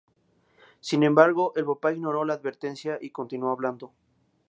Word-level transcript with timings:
Sin 0.79 1.03
embargo, 1.03 1.53
el 1.55 1.63
Papa 1.65 1.93
ignoró 1.93 2.25
la 2.25 2.33
advertencia 2.33 2.97
y 2.99 3.11
continuó 3.11 3.51
hablando. 3.51 3.93